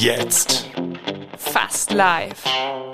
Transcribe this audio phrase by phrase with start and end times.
[0.00, 0.64] Jetzt.
[1.36, 2.42] Fast live.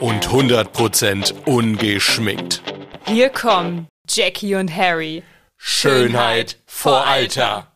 [0.00, 2.60] Und 100% ungeschminkt.
[3.06, 5.22] Hier kommen Jackie und Harry.
[5.56, 7.68] Schönheit vor Alter.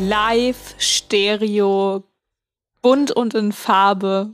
[0.00, 2.02] Live, Stereo,
[2.80, 4.32] bunt und in Farbe.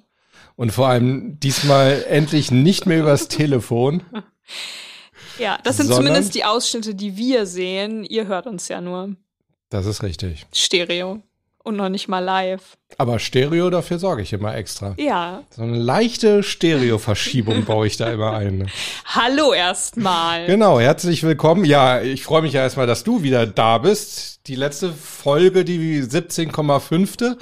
[0.57, 4.02] Und vor allem diesmal endlich nicht mehr übers Telefon.
[5.39, 8.04] Ja, das sind Sondern- zumindest die Ausschnitte, die wir sehen.
[8.04, 9.14] Ihr hört uns ja nur.
[9.71, 10.46] Das ist richtig.
[10.53, 11.22] Stereo.
[11.64, 12.79] Und noch nicht mal live.
[12.96, 14.95] Aber Stereo, dafür sorge ich immer extra.
[14.96, 15.43] Ja.
[15.50, 18.58] So eine leichte Stereo-Verschiebung baue ich da immer ein.
[18.58, 18.67] ne?
[19.05, 20.46] Hallo erstmal.
[20.46, 21.67] Genau, herzlich willkommen.
[21.67, 24.46] Ja, ich freue mich ja erstmal, dass du wieder da bist.
[24.46, 27.36] Die letzte Folge, die 17,5.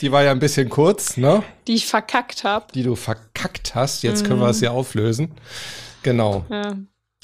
[0.00, 1.42] Die war ja ein bisschen kurz, ne?
[1.66, 2.66] Die ich verkackt habe.
[2.74, 4.02] Die du verkackt hast.
[4.04, 5.32] Jetzt können wir es ja auflösen.
[6.04, 6.46] Genau.
[6.48, 6.76] Ja.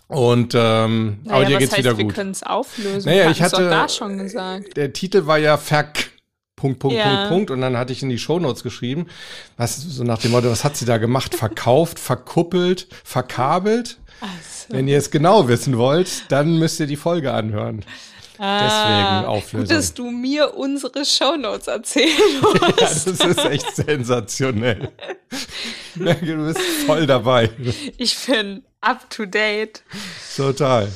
[0.08, 2.14] Und ähm, Naja, aber dir geht's heißt, wieder wir gut.
[2.14, 3.08] können es auflösen.
[3.08, 4.76] Naja, Wir ich hatte- da schon gesagt.
[4.76, 6.10] Der Titel war ja Verk.
[6.56, 7.04] Punkt, Punkt, Ja.
[7.04, 7.50] Punkt, Punkt.
[7.52, 9.06] Und dann hatte ich in die Shownotes geschrieben,
[9.56, 11.34] was, so nach dem Motto, was hat sie da gemacht?
[11.34, 13.98] Verkauft, verkuppelt, verkabelt?
[14.20, 14.74] Also.
[14.74, 17.84] Wenn ihr es genau wissen wollt, dann müsst ihr die Folge anhören.
[18.36, 19.68] Ah, Deswegen Auflösung.
[19.68, 22.08] Gut, dass du mir unsere Shownotes erzählen
[22.42, 23.06] Ja, musst.
[23.06, 24.90] das ist echt sensationell.
[25.94, 26.04] Du
[26.46, 27.50] bist voll dabei.
[27.98, 29.82] Ich bin up to date.
[30.36, 30.88] Total.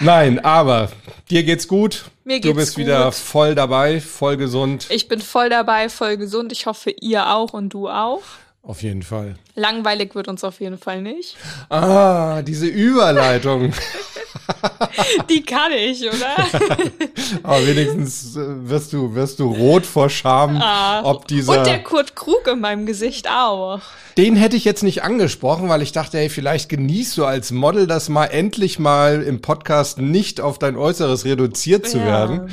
[0.00, 0.90] Nein, aber
[1.30, 2.04] dir geht's gut.
[2.24, 3.14] Mir du geht's bist wieder gut.
[3.14, 4.86] voll dabei, voll gesund.
[4.90, 6.52] Ich bin voll dabei, voll gesund.
[6.52, 8.22] Ich hoffe, ihr auch und du auch.
[8.64, 9.34] Auf jeden Fall.
[9.56, 11.36] Langweilig wird uns auf jeden Fall nicht.
[11.68, 13.72] Ah, diese Überleitung.
[15.28, 16.36] Die kann ich, oder?
[17.42, 20.62] Aber wenigstens äh, wirst du, wirst du rot vor Scham,
[21.02, 21.52] ob dieser.
[21.54, 21.58] Ah.
[21.58, 23.80] und der Kurt Krug in meinem Gesicht auch.
[24.16, 27.86] Den hätte ich jetzt nicht angesprochen, weil ich dachte, hey, vielleicht genießt du als Model
[27.88, 32.06] das mal endlich mal im Podcast nicht auf dein Äußeres reduziert zu Ja.
[32.06, 32.52] werden.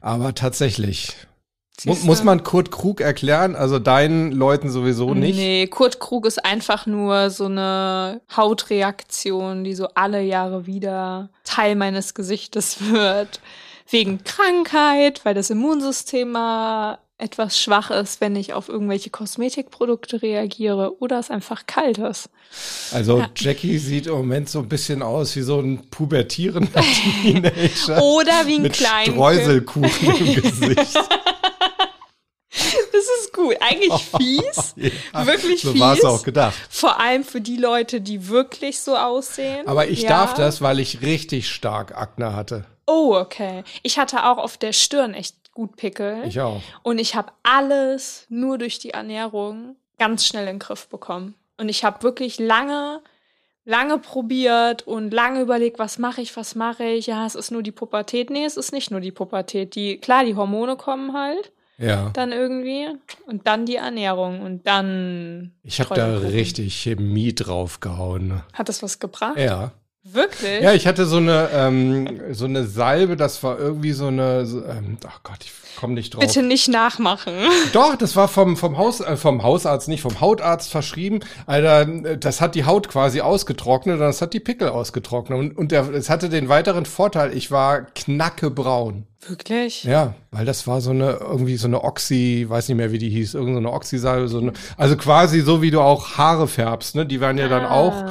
[0.00, 1.14] Aber tatsächlich.
[1.78, 2.06] Siehste?
[2.06, 3.54] muss man Kurt Krug erklären?
[3.54, 5.36] Also deinen Leuten sowieso nicht?
[5.36, 11.76] Nee, Kurt Krug ist einfach nur so eine Hautreaktion, die so alle Jahre wieder Teil
[11.76, 13.40] meines Gesichtes wird.
[13.88, 21.00] Wegen Krankheit, weil das Immunsystem mal etwas schwach ist, wenn ich auf irgendwelche Kosmetikprodukte reagiere
[21.00, 22.28] oder es einfach kalt ist.
[22.92, 26.82] Also Jackie sieht im Moment so ein bisschen aus wie so ein pubertierender
[27.22, 28.02] Teenager.
[28.02, 30.98] Oder wie ein mit Streuselkuchen im Gesicht.
[32.92, 33.56] Das ist gut.
[33.60, 34.74] Eigentlich fies.
[34.76, 35.80] Ja, Wirklich so fies.
[35.80, 36.54] war es auch gedacht.
[36.70, 39.66] Vor allem für die Leute, die wirklich so aussehen.
[39.68, 40.08] Aber ich Ja.
[40.10, 42.64] darf das, weil ich richtig stark Akne hatte.
[42.86, 43.64] Oh, okay.
[43.82, 46.22] Ich hatte auch auf der Stirn echt gut Pickel.
[46.26, 46.60] Ich auch.
[46.82, 51.34] Und ich habe alles nur durch die Ernährung ganz schnell in den Griff bekommen.
[51.58, 53.00] Und ich habe wirklich lange,
[53.64, 57.06] lange probiert und lange überlegt, was mache ich, was mache ich.
[57.06, 58.30] Ja, es ist nur die Pubertät.
[58.30, 59.74] Nee, es ist nicht nur die Pubertät.
[59.74, 62.10] Die, klar, die Hormone kommen halt Ja.
[62.10, 62.88] dann irgendwie.
[63.26, 64.40] Und dann die Ernährung.
[64.40, 65.52] Und dann.
[65.62, 68.42] Ich habe da richtig Chemie draufgehauen.
[68.52, 69.38] Hat das was gebracht?
[69.38, 69.72] Ja.
[70.12, 70.62] Wirklich?
[70.62, 74.64] Ja, ich hatte so eine, ähm, so eine Salbe, das war irgendwie so eine, so,
[74.64, 76.20] ähm, ach Gott, ich komme nicht drauf.
[76.20, 77.34] Bitte nicht nachmachen.
[77.72, 81.20] Doch, das war vom, vom, Haus, äh, vom Hausarzt, nicht vom Hautarzt verschrieben.
[81.46, 81.86] Alter,
[82.16, 85.38] das hat die Haut quasi ausgetrocknet und das hat die Pickel ausgetrocknet.
[85.38, 89.06] Und, und der, es hatte den weiteren Vorteil, ich war knackebraun.
[89.28, 89.84] Wirklich?
[89.84, 93.08] Ja, weil das war so eine, irgendwie so eine Oxy, weiß nicht mehr, wie die
[93.08, 96.94] hieß, irgendeine so eine Oxysalbe, so eine, also quasi so, wie du auch Haare färbst,
[96.94, 97.06] ne?
[97.06, 98.04] Die werden ja dann auch,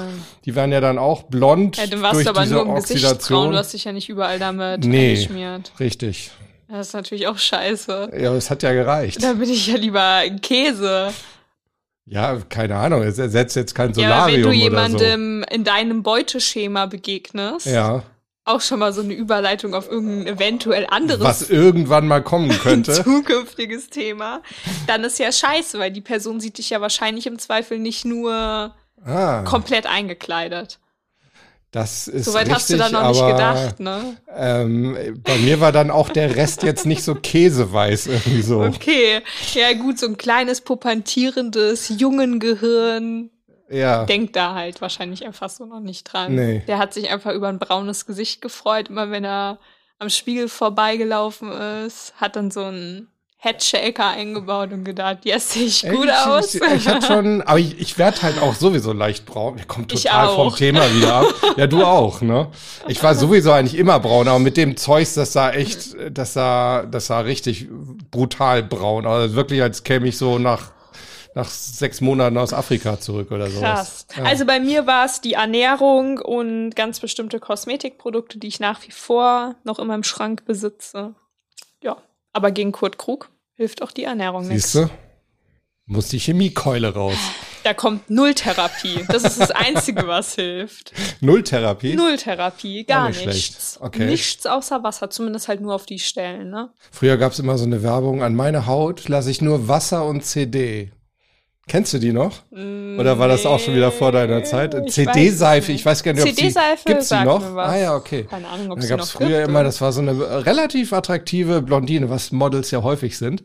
[0.45, 1.77] die werden ja dann auch blond.
[1.77, 3.51] Ja, du warst durch aber diese nur im Gesicht braun, Oxidation.
[3.51, 5.09] du hast dich ja nicht überall damit Nee.
[5.11, 5.71] eingeschmiert.
[5.79, 6.31] Richtig.
[6.67, 8.11] Das ist natürlich auch scheiße.
[8.19, 9.21] Ja, es hat ja gereicht.
[9.23, 11.13] Da bin ich ja lieber Käse.
[12.07, 14.97] Ja, keine Ahnung, es ersetzt jetzt kein Ja, aber wenn Solarium du oder so.
[14.99, 18.03] jemandem in deinem Beuteschema begegnest, Ja,
[18.43, 22.93] auch schon mal so eine Überleitung auf irgendein eventuell anderes was irgendwann mal kommen könnte.
[23.03, 24.43] zukünftiges Thema,
[24.85, 28.75] dann ist ja scheiße, weil die Person sieht dich ja wahrscheinlich im Zweifel nicht nur
[29.03, 30.79] Ah, komplett eingekleidet.
[31.71, 34.17] das ist Soweit richtig, hast du da noch nicht aber, gedacht, ne?
[34.35, 38.61] Ähm, bei mir war dann auch der Rest jetzt nicht so käseweiß irgendwie so.
[38.61, 39.21] Okay,
[39.53, 43.29] ja gut, so ein kleines pubertierendes Jungengehirn
[43.69, 46.35] Ja, denkt da halt wahrscheinlich einfach so noch nicht dran.
[46.35, 46.63] Nee.
[46.67, 49.59] Der hat sich einfach über ein braunes Gesicht gefreut, immer wenn er
[49.99, 53.07] am Spiegel vorbeigelaufen ist, hat dann so einen
[53.45, 56.55] Headshaker eingebaut und gedacht, jetzt sehe ich gut ich, aus.
[56.55, 59.57] Ich, ich hatte schon, aber ich, ich werde halt auch sowieso leicht braun.
[59.57, 60.55] Der kommt Ich total vom.
[60.55, 61.25] Thema wieder ab.
[61.57, 62.47] Ja, du auch, ne?
[62.87, 66.85] Ich war sowieso eigentlich immer braun, aber mit dem Zeugs, das sah echt, das sah,
[66.85, 67.67] das sah richtig
[68.11, 69.05] brutal braun.
[69.05, 70.71] Also wirklich, als käme ich so nach
[71.35, 73.59] nach sechs Monaten aus Afrika zurück oder so.
[73.59, 74.07] Krass.
[74.15, 74.23] Ja.
[74.23, 78.91] Also bei mir war es die Ernährung und ganz bestimmte Kosmetikprodukte, die ich nach wie
[78.91, 81.13] vor noch in meinem Schrank besitze.
[81.83, 81.97] Ja,
[82.31, 84.61] aber gegen Kurt Krug hilft auch die Ernährung nicht.
[84.63, 84.89] Siehst du?
[85.87, 87.17] Muss die Chemiekeule raus.
[87.63, 89.05] Da kommt Nulltherapie.
[89.07, 90.93] Das ist das Einzige, was hilft.
[91.21, 91.95] Nulltherapie?
[91.95, 93.79] Nulltherapie, gar nicht nichts.
[93.79, 94.05] Okay.
[94.05, 96.49] Nichts außer Wasser, zumindest halt nur auf die Stellen.
[96.49, 96.71] Ne?
[96.91, 100.23] Früher gab es immer so eine Werbung, an meine Haut lasse ich nur Wasser und
[100.23, 100.91] CD.
[101.67, 102.43] Kennst du die noch?
[102.51, 104.75] Oder war das auch schon wieder vor deiner Zeit?
[104.87, 107.43] CD-Seife, ich weiß gar nicht, ob CD-Seife gibt's die noch?
[107.55, 108.27] Ah ja, okay.
[108.29, 111.63] Keine Ahnung, ob da gab es früher gibt, immer, das war so eine relativ attraktive
[111.63, 113.43] Blondine, was Models ja häufig sind.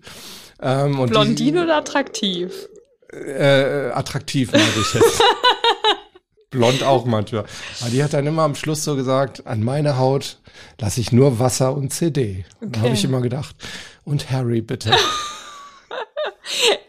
[0.60, 2.68] Ähm, Blondine die, oder attraktiv?
[3.10, 5.22] Äh, attraktiv, meinte ich jetzt.
[6.50, 7.44] Blond auch manchmal.
[7.80, 10.38] Aber die hat dann immer am Schluss so gesagt, an meine Haut
[10.78, 12.44] lasse ich nur Wasser und CD.
[12.56, 12.68] Okay.
[12.72, 13.56] Da habe ich immer gedacht,
[14.04, 14.90] und Harry bitte.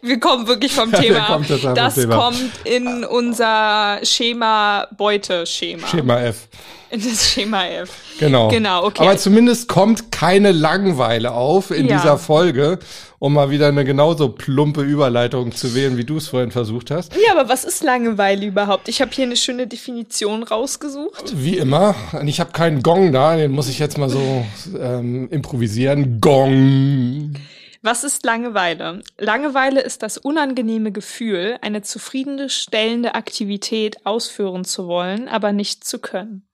[0.01, 1.25] Wir kommen wirklich vom Thema.
[1.27, 2.15] kommt das Thema.
[2.17, 5.87] kommt in unser Schema Beuteschema.
[5.87, 6.47] Schema F.
[6.89, 7.89] In das Schema F.
[8.19, 8.49] Genau.
[8.49, 9.03] Genau, okay.
[9.03, 11.97] Aber zumindest kommt keine Langeweile auf in ja.
[11.97, 12.79] dieser Folge
[13.21, 17.13] um mal wieder eine genauso plumpe Überleitung zu wählen, wie du es vorhin versucht hast.
[17.13, 18.89] Ja, aber was ist Langeweile überhaupt?
[18.89, 21.31] Ich habe hier eine schöne Definition rausgesucht.
[21.35, 21.93] Wie immer.
[22.13, 24.43] Und ich habe keinen Gong da, den muss ich jetzt mal so
[24.75, 26.19] ähm, improvisieren.
[26.19, 27.33] Gong.
[27.83, 29.01] Was ist Langeweile?
[29.17, 36.47] Langeweile ist das unangenehme Gefühl, eine zufriedenstellende Aktivität ausführen zu wollen, aber nicht zu können.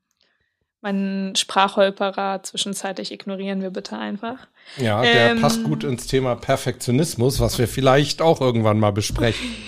[0.79, 4.47] Mein Sprachholperer zwischenzeitlich ignorieren wir bitte einfach.
[4.77, 9.55] Ja, der ähm, passt gut ins Thema Perfektionismus, was wir vielleicht auch irgendwann mal besprechen.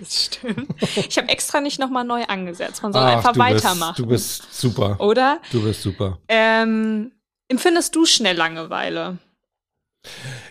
[0.00, 0.66] Das stimmt.
[0.96, 2.82] Ich habe extra nicht nochmal neu angesetzt.
[2.82, 4.08] Man soll Ach, einfach du weitermachen.
[4.08, 4.98] Bist, du bist super.
[4.98, 5.42] Oder?
[5.52, 6.16] Du bist super.
[6.26, 7.12] Ähm,
[7.48, 9.18] empfindest du schnell Langeweile?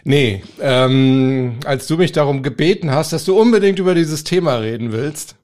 [0.04, 4.92] Nee, ähm, als du mich darum gebeten hast, dass du unbedingt über dieses Thema reden
[4.92, 5.36] willst,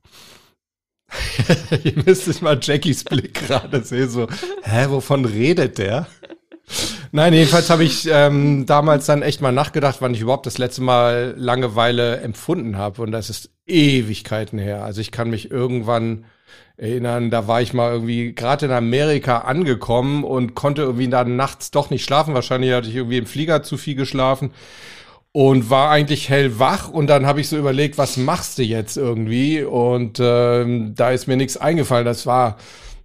[1.84, 4.28] Ihr müsstet mal Jackies Blick gerade sehen, so,
[4.64, 6.08] hä, wovon redet der?
[7.12, 10.82] Nein, jedenfalls habe ich ähm, damals dann echt mal nachgedacht, wann ich überhaupt das letzte
[10.82, 13.02] Mal Langeweile empfunden habe.
[13.02, 14.84] Und das ist Ewigkeiten her.
[14.84, 16.26] Also ich kann mich irgendwann
[16.78, 21.72] erinnern, da war ich mal irgendwie gerade in Amerika angekommen und konnte irgendwie dann nachts
[21.72, 22.34] doch nicht schlafen.
[22.34, 24.52] Wahrscheinlich hatte ich irgendwie im Flieger zu viel geschlafen
[25.32, 29.64] und war eigentlich hellwach und dann habe ich so überlegt, was machst du jetzt irgendwie?
[29.64, 32.06] Und ähm, da ist mir nichts eingefallen.
[32.06, 32.58] Das war,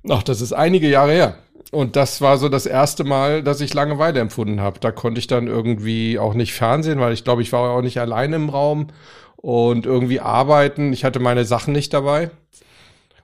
[0.09, 1.39] ach, das ist einige Jahre her.
[1.73, 4.81] Und das war so das erste Mal, dass ich Langeweile empfunden habe.
[4.81, 7.99] Da konnte ich dann irgendwie auch nicht Fernsehen, weil ich glaube, ich war auch nicht
[7.99, 8.89] alleine im Raum
[9.37, 10.93] und irgendwie arbeiten.
[10.93, 12.31] Ich hatte meine Sachen nicht dabei.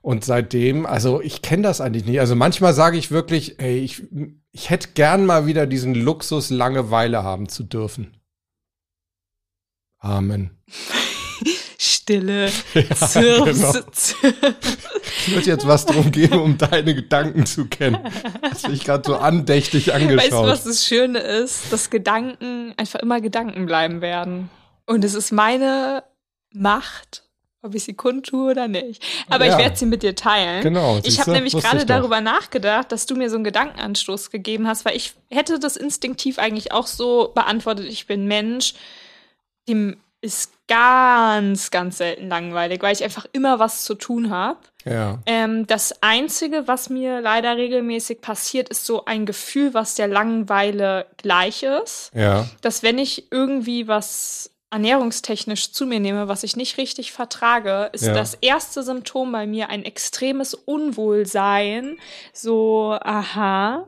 [0.07, 2.21] Und seitdem, also ich kenne das eigentlich nicht.
[2.21, 4.05] Also manchmal sage ich wirklich, ey, ich,
[4.53, 8.17] ich hätte gern mal wieder diesen Luxus, Langeweile haben zu dürfen.
[9.99, 10.63] Amen.
[11.77, 12.53] Stille.
[12.75, 14.37] Ja, Zirps, genau.
[15.27, 17.99] Ich würde jetzt was drum geben, um deine Gedanken zu kennen.
[18.43, 20.19] Das habe ich gerade so andächtig angeschaut.
[20.19, 21.73] Weißt du, was das Schöne ist?
[21.73, 24.51] Dass Gedanken einfach immer Gedanken bleiben werden.
[24.87, 26.05] Und es ist meine
[26.53, 27.26] Macht,
[27.67, 29.03] ob ich sie kundtue oder nicht.
[29.29, 29.53] Aber ja.
[29.53, 30.63] ich werde sie mit dir teilen.
[30.63, 31.01] Genau.
[31.03, 34.97] Ich habe nämlich gerade darüber nachgedacht, dass du mir so einen Gedankenanstoß gegeben hast, weil
[34.97, 38.75] ich hätte das instinktiv eigentlich auch so beantwortet, ich bin Mensch
[39.69, 44.59] dem ist ganz, ganz selten langweilig, weil ich einfach immer was zu tun habe.
[44.85, 45.19] Ja.
[45.27, 51.07] Ähm, das Einzige, was mir leider regelmäßig passiert, ist so ein Gefühl, was der Langeweile
[51.17, 52.11] gleich ist.
[52.15, 52.49] Ja.
[52.61, 58.07] Dass wenn ich irgendwie was ernährungstechnisch zu mir nehme, was ich nicht richtig vertrage, ist
[58.07, 58.15] ja.
[58.15, 61.99] das erste Symptom bei mir ein extremes Unwohlsein.
[62.33, 63.87] So, aha,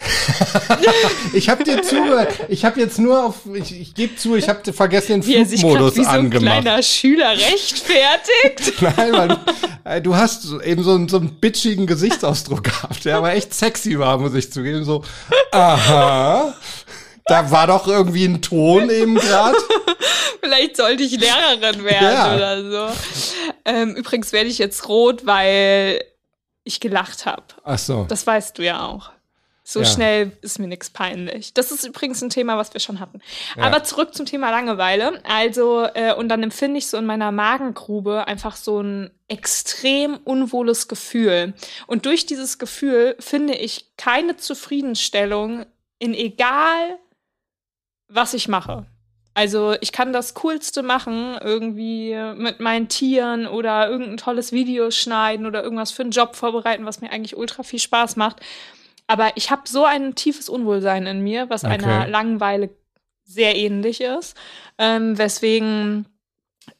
[1.34, 2.32] ich habe dir zugehört.
[2.48, 5.96] Ich habe jetzt nur auf, ich, ich gebe zu, ich habe vergessen den wie Flugmodus
[5.96, 6.62] wie so ein angemacht.
[6.62, 8.80] kleiner Schüler rechtfertigt.
[8.96, 9.38] Nein, weil
[9.84, 14.16] äh, du hast eben so, so einen bitchigen Gesichtsausdruck gehabt, der aber echt sexy war,
[14.18, 14.84] muss ich zugeben.
[14.84, 15.04] So,
[15.52, 16.54] aha.
[17.30, 19.56] Da war doch irgendwie ein Ton eben gerade.
[20.40, 22.34] Vielleicht sollte ich Lehrerin werden ja.
[22.34, 22.96] oder so.
[23.64, 26.02] Ähm, übrigens werde ich jetzt rot, weil
[26.64, 27.44] ich gelacht habe.
[27.62, 28.04] Ach so.
[28.08, 29.10] Das weißt du ja auch.
[29.62, 29.86] So ja.
[29.86, 31.54] schnell ist mir nichts peinlich.
[31.54, 33.20] Das ist übrigens ein Thema, was wir schon hatten.
[33.56, 33.62] Ja.
[33.62, 35.22] Aber zurück zum Thema Langeweile.
[35.22, 40.88] Also, äh, und dann empfinde ich so in meiner Magengrube einfach so ein extrem unwohles
[40.88, 41.54] Gefühl.
[41.86, 45.64] Und durch dieses Gefühl finde ich keine Zufriedenstellung
[46.00, 46.98] in egal,
[48.10, 48.86] was ich mache.
[49.32, 55.46] Also ich kann das Coolste machen, irgendwie mit meinen Tieren oder irgendein tolles Video schneiden
[55.46, 58.40] oder irgendwas für einen Job vorbereiten, was mir eigentlich ultra viel Spaß macht.
[59.06, 61.74] Aber ich habe so ein tiefes Unwohlsein in mir, was okay.
[61.74, 62.70] einer Langeweile
[63.24, 64.36] sehr ähnlich ist,
[64.78, 66.06] ähm, weswegen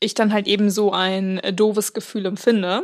[0.01, 2.83] ich dann halt eben so ein doofes Gefühl empfinde,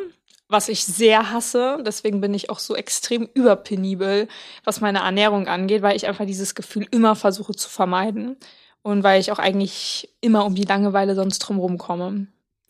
[0.48, 1.78] was ich sehr hasse.
[1.84, 4.28] Deswegen bin ich auch so extrem überpenibel,
[4.64, 8.36] was meine Ernährung angeht, weil ich einfach dieses Gefühl immer versuche zu vermeiden
[8.82, 12.28] und weil ich auch eigentlich immer um die Langeweile sonst drumherum komme.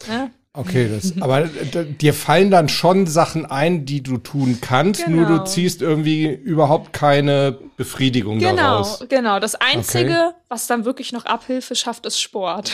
[0.09, 0.31] Ja?
[0.55, 5.19] Okay, das, aber dir fallen dann schon Sachen ein, die du tun kannst, genau.
[5.19, 5.45] nur du genau.
[5.45, 9.01] ziehst irgendwie überhaupt keine Befriedigung genau, daraus.
[9.01, 9.41] Genau, genau.
[9.41, 10.37] Das Einzige, okay.
[10.49, 12.73] was dann wirklich noch Abhilfe schafft, ist Sport.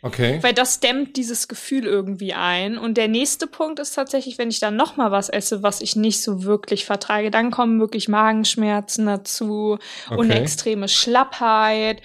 [0.00, 0.38] Okay.
[0.42, 2.78] Weil das dämmt dieses Gefühl irgendwie ein.
[2.78, 5.96] Und der nächste Punkt ist tatsächlich, wenn ich dann noch mal was esse, was ich
[5.96, 10.16] nicht so wirklich vertrage, dann kommen wirklich Magenschmerzen dazu okay.
[10.16, 12.00] und eine extreme Schlappheit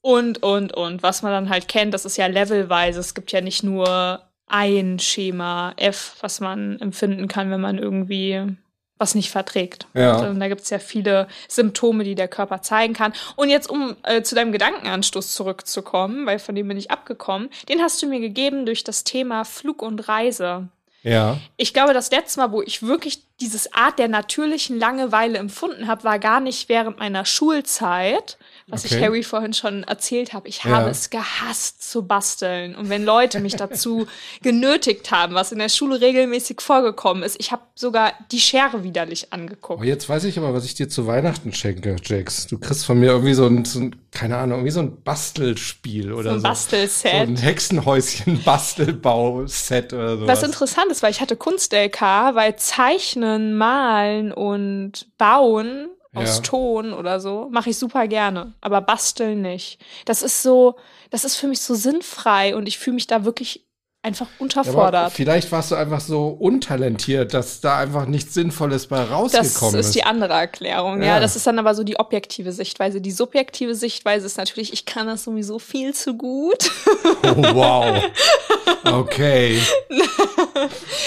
[0.00, 1.02] und, und, und.
[1.02, 3.00] Was man dann halt kennt, das ist ja levelweise.
[3.00, 8.56] Es gibt ja nicht nur ein Schema F, was man empfinden kann, wenn man irgendwie
[8.98, 9.86] was nicht verträgt.
[9.94, 10.16] Ja.
[10.28, 13.12] Und da gibt es ja viele Symptome, die der Körper zeigen kann.
[13.36, 17.82] Und jetzt, um äh, zu deinem Gedankenanstoß zurückzukommen, weil von dem bin ich abgekommen, den
[17.82, 20.68] hast du mir gegeben durch das Thema Flug und Reise.
[21.02, 21.38] Ja.
[21.56, 26.04] Ich glaube, das letzte Mal, wo ich wirklich dieses Art der natürlichen Langeweile empfunden habe,
[26.04, 28.38] war gar nicht während meiner Schulzeit,
[28.72, 28.96] was okay.
[28.96, 30.48] ich Harry vorhin schon erzählt habe.
[30.48, 32.74] Ich habe es gehasst zu basteln.
[32.74, 34.06] Und wenn Leute mich dazu
[34.42, 39.30] genötigt haben, was in der Schule regelmäßig vorgekommen ist, ich habe sogar die Schere widerlich
[39.30, 39.82] angeguckt.
[39.82, 42.46] Oh, jetzt weiß ich aber, was ich dir zu Weihnachten schenke, Jax.
[42.46, 46.14] Du kriegst von mir irgendwie so ein, so ein keine Ahnung, irgendwie so ein Bastelspiel
[46.14, 46.36] oder so.
[46.36, 47.12] Ein Bastelset.
[47.12, 50.26] So ein Hexenhäuschen-Bastelbau-Set oder so.
[50.26, 56.42] Was interessant ist, weil ich hatte Kunst-LK, weil Zeichnen, Malen und Bauen aus ja.
[56.42, 59.78] Ton oder so, mache ich super gerne, aber basteln nicht.
[60.04, 60.76] Das ist so,
[61.10, 63.66] das ist für mich so sinnfrei und ich fühle mich da wirklich
[64.02, 65.04] einfach unterfordert.
[65.04, 69.78] Ja, vielleicht warst du einfach so untalentiert, dass da einfach nichts Sinnvolles bei rausgekommen ist.
[69.78, 71.00] Das ist die andere Erklärung.
[71.00, 71.08] Ja.
[71.08, 71.20] ja.
[71.20, 73.00] das ist dann aber so die objektive Sichtweise.
[73.00, 76.70] Die subjektive Sichtweise ist natürlich, ich kann das sowieso viel zu gut.
[77.24, 78.02] Oh, wow.
[78.84, 79.60] Okay.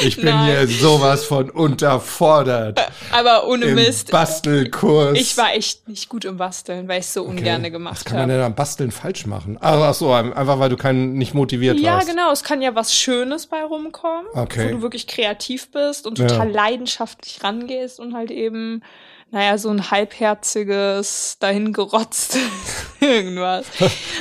[0.01, 0.45] Ich bin Nein.
[0.45, 2.79] hier sowas von unterfordert.
[3.11, 4.11] Aber ohne Im Mist.
[4.11, 5.17] Bastelkurs.
[5.17, 7.71] Ich war echt nicht gut im Basteln, weil ich so ungern okay.
[7.71, 8.05] gemacht habe.
[8.05, 9.57] Was kann man denn am Basteln falsch machen?
[9.61, 12.07] Ach, so, einfach weil du kein, nicht motiviert ja, warst.
[12.07, 12.31] Ja, genau.
[12.31, 14.67] Es kann ja was Schönes bei rumkommen, okay.
[14.67, 16.53] wo du wirklich kreativ bist und total ja.
[16.53, 18.83] leidenschaftlich rangehst und halt eben
[19.31, 22.39] naja, so ein halbherziges, dahingerotztes
[22.99, 23.65] irgendwas.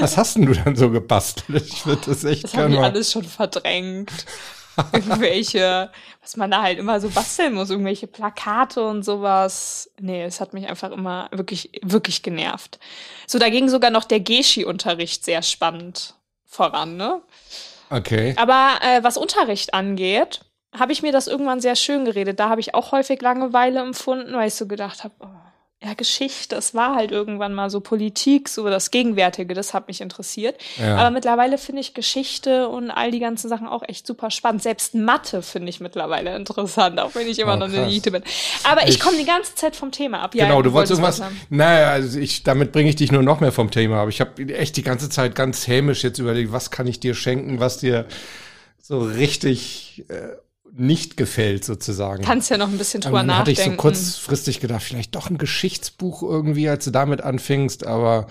[0.01, 1.65] Was hast denn du dann so gebastelt?
[1.67, 2.45] Ich würde das echt.
[2.45, 4.11] Das habe ich alles schon verdrängt.
[4.93, 5.91] irgendwelche,
[6.21, 9.91] was man da halt immer so basteln muss, irgendwelche Plakate und sowas.
[10.01, 12.79] Nee, es hat mich einfach immer wirklich, wirklich genervt.
[13.27, 17.23] So, da ging sogar noch der Geschi-Unterricht sehr spannend voran, ne?
[17.95, 18.35] Okay.
[18.37, 20.41] Aber äh, was Unterricht angeht,
[20.77, 22.41] habe ich mir das irgendwann sehr schön geredet.
[22.41, 25.29] Da habe ich auch häufig Langeweile empfunden, weil ich so gedacht habe, oh,
[25.85, 30.01] ja, Geschichte, es war halt irgendwann mal so Politik, so das Gegenwärtige, das hat mich
[30.01, 30.57] interessiert.
[30.79, 30.97] Ja.
[30.97, 34.63] Aber mittlerweile finde ich Geschichte und all die ganzen Sachen auch echt super spannend.
[34.63, 38.23] Selbst Mathe finde ich mittlerweile interessant, auch wenn ich immer oh, noch eine Niete bin.
[38.63, 40.35] Aber ich, ich komme die ganze Zeit vom Thema ab.
[40.35, 41.23] Ja, genau, du wolltest irgendwas.
[41.51, 44.01] Naja, also ich, damit bringe ich dich nur noch mehr vom Thema.
[44.01, 47.15] Aber ich habe echt die ganze Zeit ganz hämisch jetzt überlegt, was kann ich dir
[47.15, 48.07] schenken, was dir
[48.81, 50.37] so richtig äh,
[50.77, 52.25] nicht gefällt, sozusagen.
[52.25, 53.41] Kannst ja noch ein bisschen drüber nachdenken.
[53.41, 58.27] Hatte ich so kurzfristig gedacht, vielleicht doch ein Geschichtsbuch irgendwie, als du damit anfingst, aber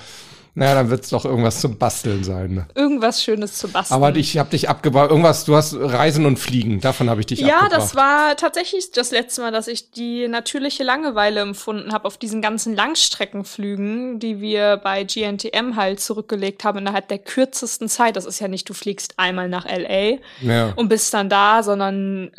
[0.55, 2.53] naja, dann wird es doch irgendwas zum Basteln sein.
[2.53, 2.67] Ne?
[2.75, 3.95] Irgendwas Schönes zu basteln.
[3.95, 5.09] Aber ich habe dich abgebracht.
[5.09, 6.79] Irgendwas, du hast Reisen und Fliegen.
[6.79, 7.71] Davon habe ich dich ja, abgebracht.
[7.71, 12.17] Ja, das war tatsächlich das letzte Mal, dass ich die natürliche Langeweile empfunden habe auf
[12.17, 18.15] diesen ganzen Langstreckenflügen, die wir bei GNTM halt zurückgelegt haben innerhalb der kürzesten Zeit.
[18.15, 20.73] Das ist ja nicht, du fliegst einmal nach LA ja.
[20.75, 22.29] und bist dann da, sondern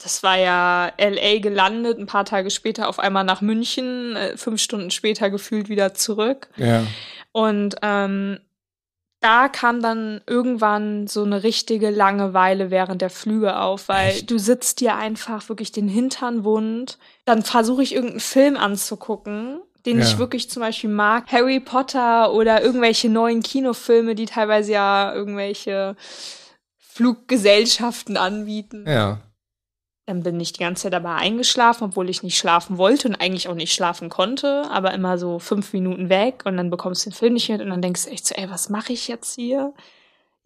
[0.00, 4.60] das war ja LA gelandet, ein paar Tage später auf einmal nach München, äh, fünf
[4.60, 6.48] Stunden später gefühlt wieder zurück.
[6.56, 6.84] Ja.
[7.36, 8.38] Und ähm,
[9.20, 14.30] da kam dann irgendwann so eine richtige Langeweile während der Flüge auf, weil Echt?
[14.30, 16.96] du sitzt dir einfach wirklich den Hintern wund.
[17.26, 20.06] Dann versuche ich irgendeinen Film anzugucken, den ja.
[20.06, 21.30] ich wirklich zum Beispiel mag.
[21.30, 25.94] Harry Potter oder irgendwelche neuen Kinofilme, die teilweise ja irgendwelche
[26.78, 28.86] Fluggesellschaften anbieten.
[28.88, 29.20] Ja.
[30.06, 33.48] Dann bin ich die ganze Zeit dabei eingeschlafen, obwohl ich nicht schlafen wollte und eigentlich
[33.48, 37.16] auch nicht schlafen konnte, aber immer so fünf Minuten weg und dann bekommst du den
[37.16, 39.74] Film nicht mit und dann denkst du echt so, ey, was mache ich jetzt hier?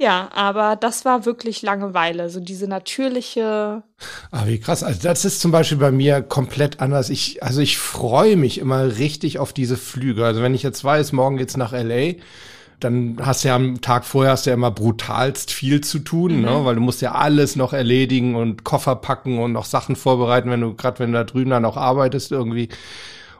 [0.00, 3.82] Ja, aber das war wirklich Langeweile, so diese natürliche.
[4.30, 4.82] Ah, wie krass.
[4.82, 7.10] Also das ist zum Beispiel bei mir komplett anders.
[7.10, 10.24] Ich, also ich freue mich immer richtig auf diese Flüge.
[10.24, 12.14] Also wenn ich jetzt weiß, morgen geht's nach LA,
[12.80, 16.32] dann hast du ja am Tag vorher hast du ja immer brutalst viel zu tun,
[16.32, 16.36] ne?
[16.36, 16.58] mhm.
[16.58, 16.64] ne?
[16.64, 20.60] weil du musst ja alles noch erledigen und Koffer packen und noch Sachen vorbereiten, wenn
[20.60, 22.68] du gerade wenn du da drüben dann auch arbeitest irgendwie.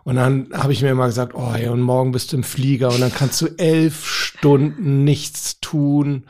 [0.05, 2.89] Und dann habe ich mir immer gesagt, oh ja, und morgen bist du im Flieger
[2.89, 6.25] und dann kannst du elf Stunden nichts tun.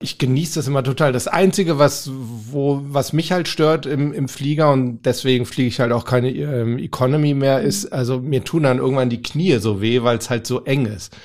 [0.00, 1.12] ich genieße das immer total.
[1.12, 5.80] Das Einzige, was, wo, was mich halt stört im, im Flieger und deswegen fliege ich
[5.80, 9.80] halt auch keine ähm, Economy mehr, ist, also mir tun dann irgendwann die Knie so
[9.80, 11.16] weh, weil es halt so eng ist.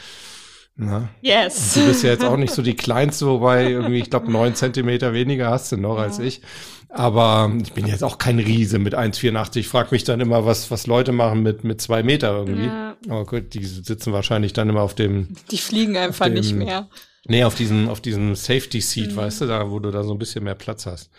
[0.80, 1.10] Na?
[1.22, 1.74] Yes.
[1.74, 5.14] Du bist ja jetzt auch nicht so die kleinste, wobei irgendwie, ich glaube, neun Zentimeter
[5.14, 6.04] weniger hast du noch ja.
[6.04, 6.42] als ich.
[6.88, 9.58] Aber ich bin jetzt auch kein Riese mit 1,84.
[9.58, 12.66] Ich frage mich dann immer, was, was Leute machen mit, mit zwei Meter irgendwie.
[12.66, 12.96] Ja.
[13.10, 15.28] Aber gut, die sitzen wahrscheinlich dann immer auf dem.
[15.52, 16.88] Die fliegen einfach dem, nicht mehr.
[17.28, 19.18] Nee, auf diesem, auf diesem Safety Seat, mhm.
[19.18, 21.12] weißt du, da, wo du da so ein bisschen mehr Platz hast.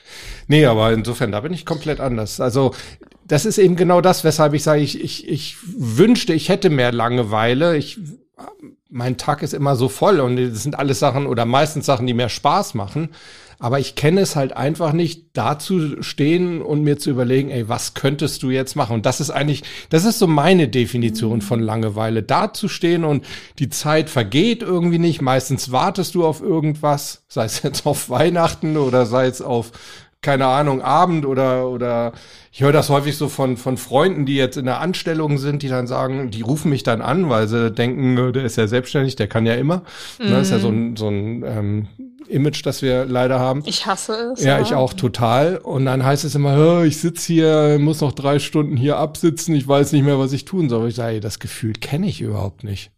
[0.48, 2.40] Nee, aber insofern, da bin ich komplett anders.
[2.40, 2.74] Also,
[3.28, 6.90] das ist eben genau das, weshalb ich sage, ich, ich, ich wünschte, ich hätte mehr
[6.90, 7.76] Langeweile.
[7.76, 7.98] Ich,
[8.90, 12.14] mein Tag ist immer so voll und das sind alles Sachen oder meistens Sachen, die
[12.14, 13.10] mehr Spaß machen.
[13.62, 17.68] Aber ich kenne es halt einfach nicht, da zu stehen und mir zu überlegen, ey,
[17.68, 18.94] was könntest du jetzt machen?
[18.94, 21.42] Und das ist eigentlich, das ist so meine Definition mhm.
[21.42, 22.22] von Langeweile.
[22.22, 23.26] Da zu stehen und
[23.58, 25.20] die Zeit vergeht irgendwie nicht.
[25.20, 29.72] Meistens wartest du auf irgendwas, sei es jetzt auf Weihnachten oder sei es auf
[30.22, 32.12] keine Ahnung, Abend oder, oder
[32.52, 35.68] ich höre das häufig so von, von Freunden, die jetzt in der Anstellung sind, die
[35.68, 39.16] dann sagen, die rufen mich dann an, weil sie denken, äh, der ist ja selbstständig,
[39.16, 39.82] der kann ja immer.
[40.18, 40.30] Mhm.
[40.30, 41.88] Das ist ja so ein, so ein ähm,
[42.28, 43.62] Image, das wir leider haben.
[43.64, 44.44] Ich hasse es.
[44.44, 44.62] Ja, ja.
[44.62, 45.56] ich auch total.
[45.56, 49.66] Und dann heißt es immer, ich sitze hier, muss noch drei Stunden hier absitzen, ich
[49.66, 50.90] weiß nicht mehr, was ich tun soll.
[50.90, 52.90] Ich sage, das Gefühl kenne ich überhaupt nicht.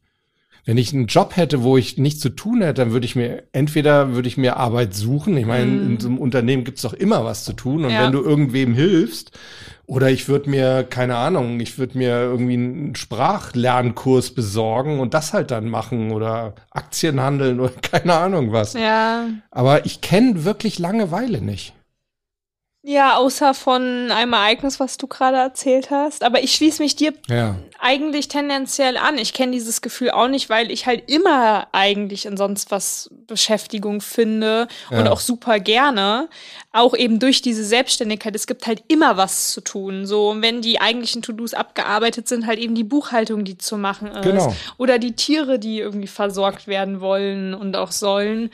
[0.64, 3.42] Wenn ich einen Job hätte, wo ich nichts zu tun hätte, dann würde ich mir,
[3.52, 5.36] entweder würde ich mir Arbeit suchen.
[5.36, 5.90] Ich meine, mm.
[5.90, 7.84] in so einem Unternehmen gibt's doch immer was zu tun.
[7.84, 8.04] Und ja.
[8.04, 9.32] wenn du irgendwem hilfst,
[9.86, 15.32] oder ich würde mir, keine Ahnung, ich würde mir irgendwie einen Sprachlernkurs besorgen und das
[15.32, 18.74] halt dann machen oder Aktien handeln oder keine Ahnung was.
[18.74, 19.26] Ja.
[19.50, 21.74] Aber ich kenne wirklich Langeweile nicht.
[22.84, 26.24] Ja, außer von einem Ereignis, was du gerade erzählt hast.
[26.24, 27.54] Aber ich schließe mich dir ja.
[27.78, 29.18] eigentlich tendenziell an.
[29.18, 34.00] Ich kenne dieses Gefühl auch nicht, weil ich halt immer eigentlich in sonst was Beschäftigung
[34.00, 34.98] finde ja.
[34.98, 36.28] und auch super gerne.
[36.72, 38.34] Auch eben durch diese Selbstständigkeit.
[38.34, 40.04] Es gibt halt immer was zu tun.
[40.04, 44.22] So, wenn die eigentlichen To-Dos abgearbeitet sind, halt eben die Buchhaltung, die zu machen ist.
[44.22, 44.52] Genau.
[44.76, 48.50] Oder die Tiere, die irgendwie versorgt werden wollen und auch sollen.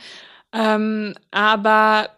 [0.53, 2.09] Ähm, aber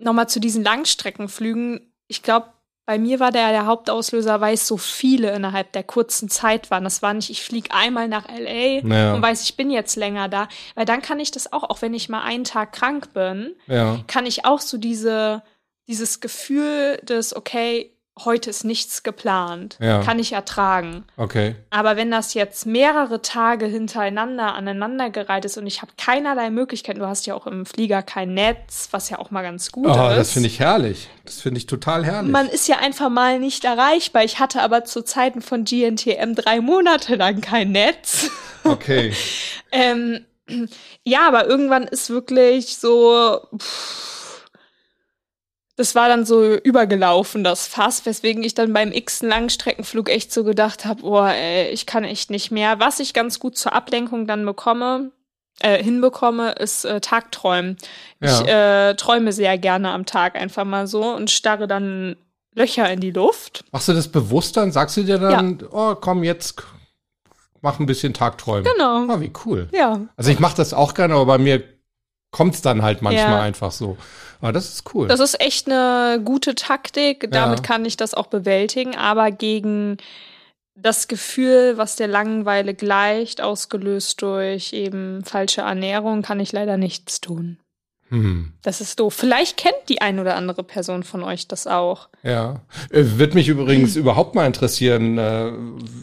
[0.00, 1.92] nochmal zu diesen Langstreckenflügen.
[2.08, 2.52] Ich glaube,
[2.86, 6.82] bei mir war der, der Hauptauslöser, weil es so viele innerhalb der kurzen Zeit waren.
[6.82, 9.14] Das war nicht, ich fliege einmal nach LA ja.
[9.14, 10.48] und weiß, ich bin jetzt länger da.
[10.74, 14.00] Weil dann kann ich das auch, auch wenn ich mal einen Tag krank bin, ja.
[14.08, 15.44] kann ich auch so diese,
[15.86, 19.76] dieses Gefühl des, okay, heute ist nichts geplant.
[19.80, 20.02] Ja.
[20.02, 21.04] Kann ich ertragen.
[21.16, 21.56] Okay.
[21.70, 27.06] Aber wenn das jetzt mehrere Tage hintereinander aneinandergereiht ist und ich habe keinerlei Möglichkeiten, du
[27.06, 30.16] hast ja auch im Flieger kein Netz, was ja auch mal ganz gut oh, ist.
[30.16, 31.08] Das finde ich herrlich.
[31.24, 32.30] Das finde ich total herrlich.
[32.30, 34.24] Man ist ja einfach mal nicht erreichbar.
[34.24, 38.30] Ich hatte aber zu Zeiten von GNTM drei Monate lang kein Netz.
[38.62, 39.14] Okay.
[39.72, 40.26] ähm,
[41.02, 43.40] ja, aber irgendwann ist wirklich so.
[43.56, 44.19] Pff,
[45.80, 50.44] das war dann so übergelaufen, das Fass, weswegen ich dann beim x Langstreckenflug echt so
[50.44, 52.78] gedacht habe, oh, ey, ich kann echt nicht mehr.
[52.80, 55.10] Was ich ganz gut zur Ablenkung dann bekomme,
[55.60, 57.78] äh, hinbekomme, ist äh, Tagträumen.
[58.20, 58.40] Ja.
[58.40, 62.16] Ich äh, träume sehr gerne am Tag einfach mal so und starre dann
[62.54, 63.64] Löcher in die Luft.
[63.72, 64.72] Machst du das bewusst dann?
[64.72, 65.66] Sagst du dir dann, ja.
[65.70, 66.62] oh, komm, jetzt
[67.62, 68.70] mach ein bisschen Tagträumen.
[68.70, 69.06] Genau.
[69.08, 69.70] Oh, wie cool.
[69.72, 69.98] Ja.
[70.16, 71.62] Also ich mache das auch gerne, aber bei mir
[72.30, 73.40] kommt es dann halt manchmal ja.
[73.40, 73.96] einfach so.
[74.40, 75.08] Aber das ist cool.
[75.08, 77.30] Das ist echt eine gute Taktik.
[77.30, 77.64] Damit ja.
[77.64, 78.96] kann ich das auch bewältigen.
[78.96, 79.98] Aber gegen
[80.74, 87.20] das Gefühl, was der Langeweile gleicht, ausgelöst durch eben falsche Ernährung, kann ich leider nichts
[87.20, 87.58] tun.
[88.10, 88.52] Hm.
[88.62, 89.14] Das ist doof.
[89.14, 92.08] Vielleicht kennt die ein oder andere Person von euch das auch.
[92.24, 92.60] Ja.
[92.90, 94.02] Äh, wird mich übrigens hm.
[94.02, 95.52] überhaupt mal interessieren, äh,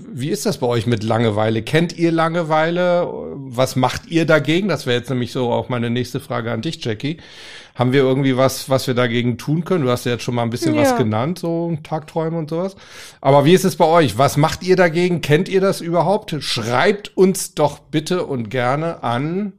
[0.09, 1.61] wie ist das bei euch mit Langeweile?
[1.61, 3.07] Kennt ihr Langeweile?
[3.35, 4.69] Was macht ihr dagegen?
[4.69, 7.17] Das wäre jetzt nämlich so auch meine nächste Frage an dich, Jackie.
[7.75, 9.83] Haben wir irgendwie was, was wir dagegen tun können?
[9.83, 10.81] Du hast ja jetzt schon mal ein bisschen ja.
[10.81, 12.75] was genannt, so Tagträume und sowas.
[13.21, 14.17] Aber wie ist es bei euch?
[14.17, 15.21] Was macht ihr dagegen?
[15.21, 16.35] Kennt ihr das überhaupt?
[16.39, 19.53] Schreibt uns doch bitte und gerne an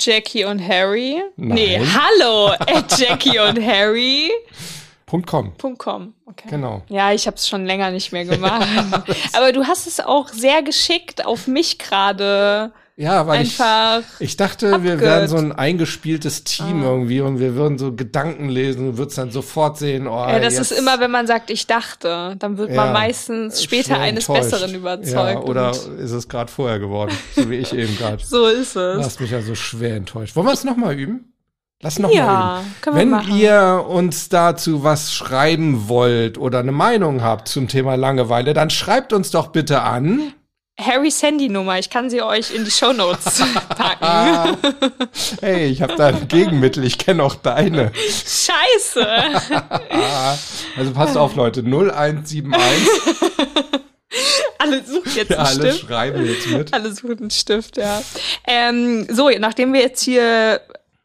[0.00, 1.22] Jackie und Harry.
[1.36, 1.54] Nein.
[1.54, 4.30] Nee, hallo, at Jackie und Harry.
[5.06, 5.52] Punkt .com.
[5.56, 6.48] Punkt .com, okay.
[6.48, 6.82] Genau.
[6.88, 8.66] Ja, ich habe es schon länger nicht mehr gemacht.
[9.32, 13.58] Aber du hast es auch sehr geschickt auf mich gerade ja, weil ich,
[14.20, 15.00] ich dachte, abgehört.
[15.00, 16.90] wir wären so ein eingespieltes Team ah.
[16.90, 20.54] irgendwie und wir würden so Gedanken lesen und würdest dann sofort sehen, oh, Ja, das
[20.54, 20.70] jetzt.
[20.70, 24.52] ist immer, wenn man sagt, ich dachte, dann wird ja, man meistens später eines enttäuscht.
[24.52, 25.12] Besseren überzeugt.
[25.12, 28.22] Ja, oder ist es gerade vorher geworden, so wie ich eben gerade.
[28.24, 28.96] so ist es.
[28.96, 30.36] Du hast mich ja so schwer enttäuscht.
[30.36, 31.32] Wollen wir es nochmal üben?
[31.82, 32.74] Lass noch ja, mal üben.
[32.80, 33.36] Können Wenn wir machen.
[33.36, 39.12] ihr uns dazu was schreiben wollt oder eine Meinung habt zum Thema Langeweile, dann schreibt
[39.12, 40.32] uns doch bitte an
[40.80, 41.78] Harrys Handynummer.
[41.78, 44.56] Ich kann sie euch in die Shownotes packen.
[45.40, 46.84] hey, ich habe da ein Gegenmittel.
[46.84, 47.92] Ich kenne auch deine.
[47.94, 49.06] Scheiße.
[50.76, 51.60] also passt auf, Leute.
[51.60, 52.54] 0171.
[54.58, 55.86] Alle suchen jetzt Ja, einen alle Stift.
[55.88, 56.72] schreiben jetzt mit.
[56.74, 58.02] Alle suchen einen Stift, ja.
[58.46, 60.60] Ähm, so, nachdem wir jetzt hier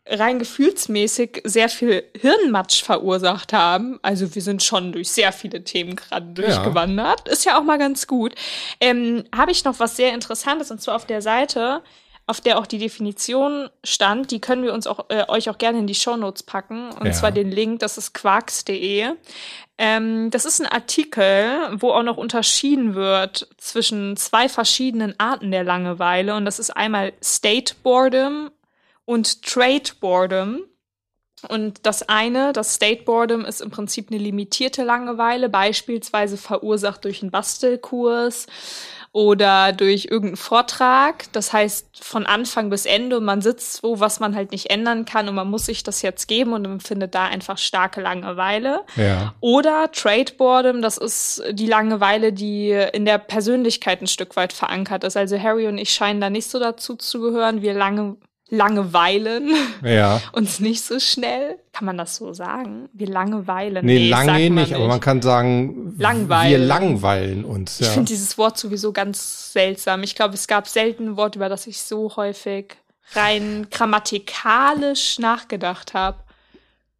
[0.09, 5.95] rein gefühlsmäßig sehr viel Hirnmatsch verursacht haben, also wir sind schon durch sehr viele Themen
[5.95, 8.33] gerade durchgewandert, ist ja auch mal ganz gut,
[8.79, 11.81] ähm, habe ich noch was sehr Interessantes und zwar auf der Seite,
[12.27, 15.79] auf der auch die Definition stand, die können wir uns auch äh, euch auch gerne
[15.79, 17.11] in die Shownotes packen und Ja.
[17.11, 19.07] zwar den Link, das ist quarks.de.
[19.79, 25.63] Ähm, das ist ein Artikel, wo auch noch unterschieden wird zwischen zwei verschiedenen Arten der
[25.63, 26.35] Langeweile.
[26.35, 28.51] Und das ist einmal State Boredom
[29.09, 30.61] und Trade Boredom.
[31.47, 37.23] Und das eine, das State Boredom, ist im Prinzip eine limitierte Langeweile, beispielsweise verursacht durch
[37.23, 38.45] einen Bastelkurs
[39.11, 41.31] oder durch irgendeinen Vortrag.
[41.31, 45.05] Das heißt, von Anfang bis Ende, und man sitzt wo, was man halt nicht ändern
[45.05, 48.81] kann und man muss sich das jetzt geben und empfindet da einfach starke Langeweile.
[48.95, 49.33] Ja.
[49.39, 55.03] Oder Trade Boredom, das ist die Langeweile, die in der Persönlichkeit ein Stück weit verankert
[55.03, 55.17] ist.
[55.17, 57.63] Also Harry und ich scheinen da nicht so dazu zu gehören.
[57.63, 58.17] Wir lange,
[58.49, 59.51] Langeweilen
[59.83, 60.21] Ja.
[60.33, 61.57] uns nicht so schnell.
[61.71, 62.89] Kann man das so sagen?
[62.93, 63.85] Wir Langeweilen.
[63.85, 66.49] Nee, sagt lange nicht, aber man kann sagen, Langweilen.
[66.51, 67.79] wir langweilen uns.
[67.79, 67.93] Ich Ja.
[67.93, 70.03] finde dieses Wort sowieso ganz seltsam.
[70.03, 72.75] Ich glaube, es gab selten ein Wort, über das ich so häufig
[73.13, 76.17] rein grammatikalisch nachgedacht habe.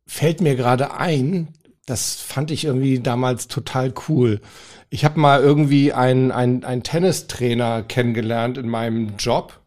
[0.08, 1.50] Fällt mir gerade ein,
[1.86, 4.42] das fand ich irgendwie damals total cool.
[4.90, 9.59] Ich habe mal irgendwie einen, einen, einen Tennistrainer kennengelernt in meinem Job.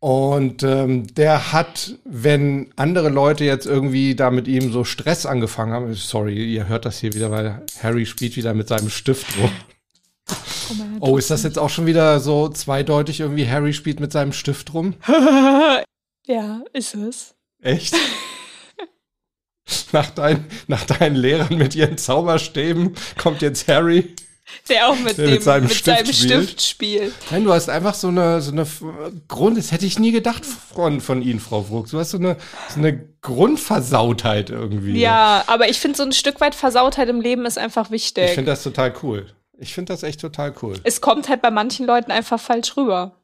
[0.00, 5.72] Und ähm, der hat, wenn andere Leute jetzt irgendwie da mit ihm so Stress angefangen
[5.74, 9.50] haben, sorry, ihr hört das hier wieder, weil Harry spielt wieder mit seinem Stift rum.
[11.00, 14.74] Oh, ist das jetzt auch schon wieder so zweideutig irgendwie, Harry spielt mit seinem Stift
[14.74, 14.94] rum?
[16.26, 17.34] Ja, ist es.
[17.60, 17.96] Echt?
[19.92, 24.14] nach, dein, nach deinen Lehrern mit ihren Zauberstäben kommt jetzt Harry.
[24.68, 26.44] Der auch mit, Der dem, mit seinem mit Stift seinem spielt.
[26.44, 27.12] Stift spielt.
[27.30, 28.66] Nein, du hast einfach so eine, so eine
[29.28, 31.92] Grund, das hätte ich nie gedacht von, von Ihnen, Frau Frucht.
[31.92, 32.36] Du hast so eine,
[32.68, 34.98] so eine Grundversautheit irgendwie.
[35.00, 38.24] Ja, aber ich finde, so ein Stück weit Versautheit im Leben ist einfach wichtig.
[38.24, 39.26] Ich finde das total cool.
[39.58, 40.74] Ich finde das echt total cool.
[40.84, 43.16] es kommt halt bei manchen Leuten einfach falsch rüber.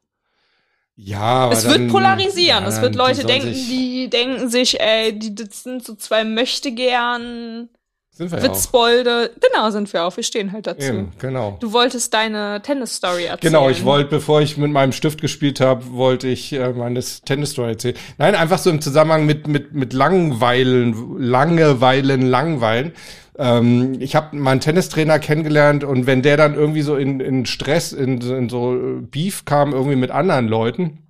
[0.95, 2.63] Ja, aber es dann, wird polarisieren.
[2.63, 5.85] ja, es wird die Leute sollen denken, sich- die denken sich, ey, die das sind
[5.85, 7.69] so zwei möchte gern
[8.17, 8.49] Sind wir ja auch.
[8.55, 9.31] Witzbolde.
[9.51, 10.15] Genau, sind wir auch.
[10.17, 10.87] Wir stehen halt dazu.
[10.87, 11.57] Eben, genau.
[11.59, 13.53] Du wolltest deine Tennis-Story erzählen.
[13.53, 17.71] Genau, ich wollte, bevor ich mit meinem Stift gespielt habe, wollte ich äh, meine Tennis-Story
[17.73, 17.95] erzählen.
[18.17, 22.93] Nein, einfach so im Zusammenhang mit, mit, mit Langweilen, Langeweilen, Langweilen.
[23.37, 27.93] Ähm, ich habe meinen Tennistrainer kennengelernt und wenn der dann irgendwie so in, in Stress,
[27.93, 28.75] in, so- in so
[29.11, 31.03] Beef kam, irgendwie mit anderen Leuten,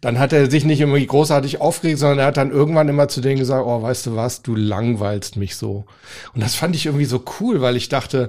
[0.00, 3.20] dann hat er sich nicht irgendwie großartig aufgeregt, sondern er hat dann irgendwann immer zu
[3.20, 5.84] denen gesagt, oh, weißt du was, du langweilst mich so.
[6.34, 8.28] Und das fand ich irgendwie so cool, weil ich dachte,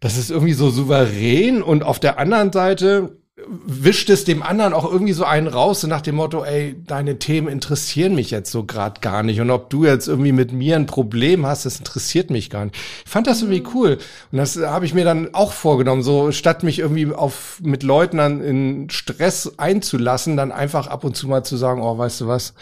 [0.00, 4.84] das ist irgendwie so souverän und auf der anderen Seite wischt es dem anderen auch
[4.84, 8.64] irgendwie so einen raus, so nach dem Motto, ey, deine Themen interessieren mich jetzt so
[8.64, 9.40] gerade gar nicht.
[9.40, 12.76] Und ob du jetzt irgendwie mit mir ein Problem hast, das interessiert mich gar nicht.
[13.04, 13.98] Ich fand das irgendwie cool.
[14.32, 18.18] Und das habe ich mir dann auch vorgenommen, so statt mich irgendwie auf mit Leuten
[18.18, 22.26] dann in Stress einzulassen, dann einfach ab und zu mal zu sagen, oh, weißt du
[22.26, 22.52] was,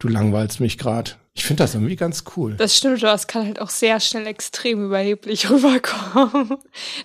[0.00, 1.12] du langweilst mich gerade.
[1.36, 2.54] Ich finde das irgendwie ganz cool.
[2.54, 6.56] Das stimmt, aber es kann halt auch sehr schnell extrem überheblich rüberkommen.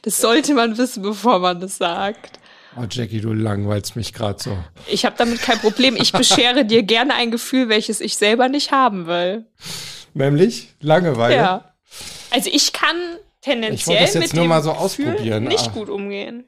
[0.02, 2.41] Das sollte man wissen, bevor man das sagt.
[2.78, 4.58] Oh, Jackie, du langweilst mich gerade so.
[4.88, 5.98] Ich habe damit kein Problem.
[5.98, 9.46] Ich beschere dir gerne ein Gefühl, welches ich selber nicht haben will.
[10.14, 11.36] Nämlich Langeweile.
[11.36, 11.74] Ja.
[12.32, 15.68] Also ich kann Ich tendenziell das jetzt mit nur dem mal so Gefühl ausprobieren, nicht
[15.68, 15.72] ah.
[15.72, 16.46] gut umgehen.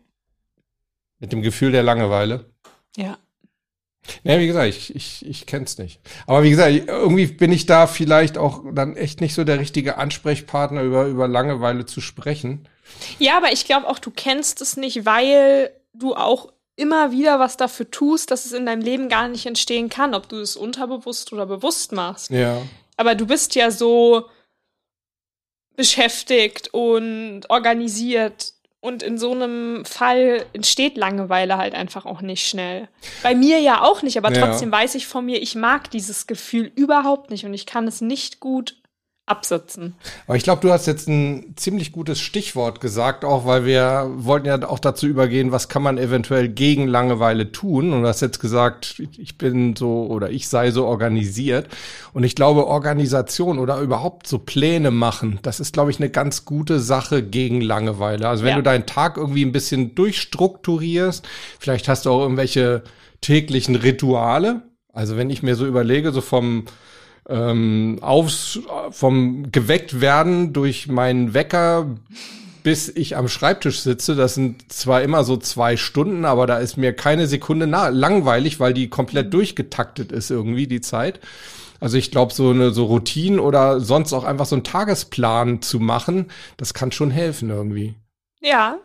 [1.19, 2.51] Mit dem Gefühl der Langeweile.
[2.95, 3.17] Ja.
[4.23, 6.01] Ja, wie gesagt, ich, ich, ich kenn's nicht.
[6.27, 9.97] Aber wie gesagt, irgendwie bin ich da vielleicht auch dann echt nicht so der richtige
[9.97, 12.67] Ansprechpartner, über, über Langeweile zu sprechen.
[13.17, 17.55] Ja, aber ich glaube auch, du kennst es nicht, weil du auch immer wieder was
[17.57, 21.31] dafür tust, dass es in deinem Leben gar nicht entstehen kann, ob du es unterbewusst
[21.31, 22.31] oder bewusst machst.
[22.31, 22.61] Ja.
[22.97, 24.25] Aber du bist ja so
[25.75, 28.53] beschäftigt und organisiert.
[28.79, 32.89] Und in so einem Fall entsteht Langeweile halt einfach auch nicht schnell.
[33.21, 34.45] Bei mir ja auch nicht, aber Ja.
[34.45, 38.01] trotzdem weiß ich von mir, ich mag dieses Gefühl überhaupt nicht und ich kann es
[38.01, 38.75] nicht gut
[39.25, 39.95] absitzen.
[40.27, 44.47] Aber ich glaube, du hast jetzt ein ziemlich gutes Stichwort gesagt, auch weil wir wollten
[44.47, 47.93] ja auch dazu übergehen, was kann man eventuell gegen Langeweile tun.
[47.93, 51.69] Und du hast jetzt gesagt, ich bin so oder ich sei so organisiert.
[52.11, 56.43] Und ich glaube, Organisation oder überhaupt so Pläne machen, das ist, glaube ich, eine ganz
[56.43, 58.27] gute Sache gegen Langeweile.
[58.27, 58.57] Also wenn Ja.
[58.57, 61.25] du deinen Tag irgendwie ein bisschen durchstrukturierst,
[61.59, 62.83] vielleicht hast du auch irgendwelche
[63.21, 64.63] täglichen Rituale.
[64.91, 66.65] Also wenn ich mir so überlege, so vom
[67.29, 68.59] ähm, aufs,
[68.91, 71.87] vom geweckt werden durch meinen Wecker
[72.63, 76.77] bis ich am Schreibtisch sitze, das sind zwar immer so zwei Stunden, aber da ist
[76.77, 81.19] mir keine Sekunde langweilig, weil die komplett durchgetaktet ist irgendwie die Zeit.
[81.81, 85.81] Also ich glaube, so eine so Routine oder sonst auch einfach so einen Tagesplan zu
[85.81, 87.95] machen, das kann schon helfen irgendwie.
[88.39, 88.79] Ja.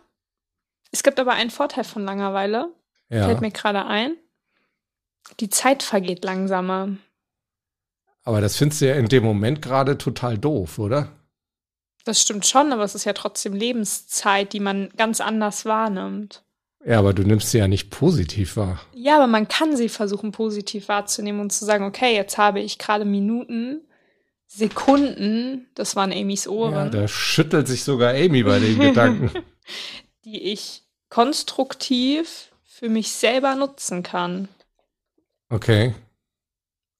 [0.90, 2.72] Es gibt aber einen Vorteil von Langeweile.
[3.09, 3.27] Ja.
[3.27, 4.16] Fällt mir gerade ein.
[5.38, 6.96] Die Zeit vergeht langsamer.
[8.28, 11.08] Aber das findest du ja in dem Moment gerade total doof, oder?
[12.04, 16.42] Das stimmt schon, aber es ist ja trotzdem Lebenszeit, die man ganz anders wahrnimmt.
[16.84, 18.82] Ja, aber du nimmst sie ja nicht positiv wahr.
[18.92, 22.76] Ja, aber man kann sie versuchen, positiv wahrzunehmen und zu sagen, okay, jetzt habe ich
[22.76, 23.80] gerade Minuten,
[24.46, 29.30] Sekunden, das waren Amys Ja, Ohren, da schüttelt sich sogar Amy bei den Gedanken.
[30.26, 34.48] die ich konstruktiv für mich selber nutzen kann.
[35.48, 35.94] Okay.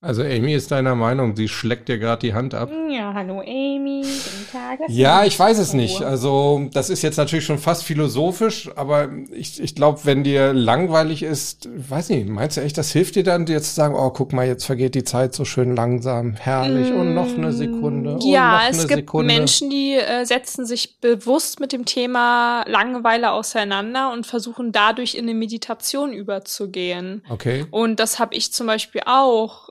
[0.01, 2.71] Also Amy ist deiner Meinung, sie schlägt dir gerade die Hand ab.
[2.89, 4.79] Ja, hallo Amy, guten Tag.
[4.79, 6.03] lass Ja, ich weiß es nicht.
[6.03, 11.25] Also, das ist jetzt natürlich schon fast philosophisch, aber ich, ich glaube, wenn dir langweilig
[11.25, 14.33] ist, weiß nicht, meinst du echt, das hilft dir dann, dir zu sagen, oh, guck
[14.33, 18.25] mal, jetzt vergeht die Zeit so schön langsam, herrlich, und noch eine Sekunde, und noch
[18.25, 19.35] Mm, Ja, eine es gibt Sekunde.
[19.35, 25.25] Menschen, die äh, setzen sich bewusst mit dem Thema Langeweile auseinander und versuchen dadurch in
[25.25, 27.25] eine Meditation überzugehen.
[27.29, 27.67] Okay.
[27.73, 29.68] Und das habe ich zum Beispiel auch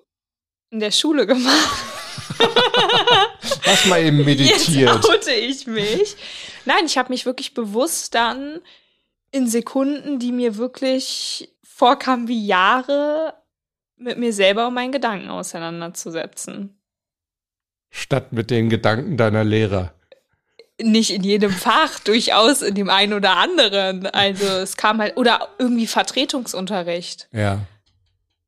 [0.70, 1.84] in der Schule gemacht.
[3.66, 4.96] Lass mal eben meditiert.
[4.96, 6.16] Jetzt oute ich mich.
[6.66, 8.60] Nein, ich habe mich wirklich bewusst dann
[9.32, 13.34] in Sekunden, die mir wirklich vorkamen wie Jahre,
[13.98, 16.80] mit mir selber und meinen Gedanken auseinanderzusetzen.
[17.90, 19.94] Statt mit den Gedanken deiner Lehrer.
[20.80, 24.06] Nicht in jedem Fach, durchaus in dem einen oder anderen.
[24.06, 27.28] Also es kam halt, oder irgendwie Vertretungsunterricht.
[27.32, 27.62] Ja.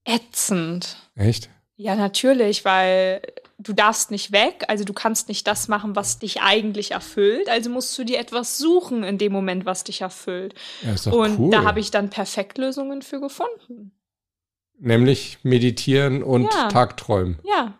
[0.05, 0.97] Ätzend.
[1.15, 1.49] Echt?
[1.81, 3.21] Ja, natürlich, weil
[3.57, 7.69] du darfst nicht weg, also du kannst nicht das machen, was dich eigentlich erfüllt, also
[7.69, 10.55] musst du dir etwas suchen in dem Moment, was dich erfüllt.
[10.83, 11.51] Ja, ist doch Und cool.
[11.51, 13.93] da habe ich dann Perfektlösungen für gefunden.
[14.77, 16.67] Nämlich meditieren und Ja.
[16.67, 17.39] Tagträumen.
[17.45, 17.78] Ja,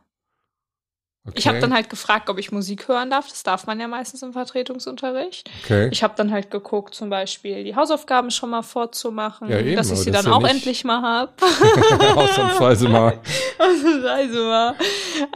[1.27, 1.37] Okay.
[1.37, 3.27] ich habe dann halt gefragt, ob ich Musik hören darf.
[3.27, 5.49] Das darf man ja meistens im Vertretungsunterricht.
[5.63, 5.89] okay.
[5.91, 9.91] Ich habe dann halt geguckt, zum Beispiel die Hausaufgaben schon mal vorzumachen, Ja, eben, dass
[9.91, 11.41] ich sie dann ja auch endlich mal hab.
[12.15, 13.19] Ausnahmsweise mal.
[13.59, 14.75] Ausnahmsweise mal.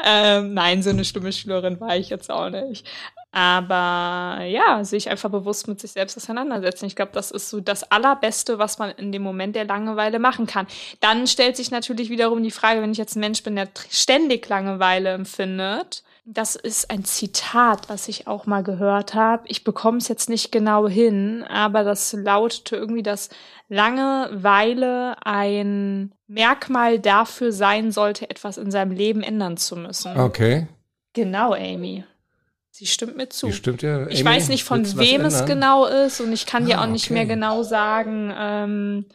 [0.05, 2.87] Ähm, nein, so eine schlimme Schülerin war ich jetzt auch nicht.
[3.35, 6.85] Aber ja, sich einfach bewusst mit sich selbst auseinandersetzen.
[6.85, 10.45] Ich glaube, das ist so das Allerbeste, was man in dem Moment der Langeweile machen
[10.45, 10.67] kann.
[10.99, 14.47] Dann stellt sich natürlich wiederum die Frage, wenn ich jetzt ein Mensch bin, der ständig
[14.47, 16.03] Langeweile empfindet.
[16.25, 19.43] Das ist ein Zitat, was ich auch mal gehört habe.
[19.47, 23.29] Ich bekomme es jetzt nicht genau hin, aber das lautete irgendwie, dass
[23.67, 30.17] Langeweile ein Merkmal dafür sein sollte, etwas in seinem Leben ändern zu müssen.
[30.19, 30.67] Okay.
[31.13, 32.05] Genau, Amy.
[32.75, 33.45] Sie stimmt mir zu.
[33.45, 34.07] Die stimmt ja.
[34.07, 35.47] Ich Amy, weiß nicht, von du wem es ändern?
[35.47, 37.13] genau ist und ich kann dir Ah, auch nicht okay.
[37.13, 39.05] mehr genau sagen, ähm,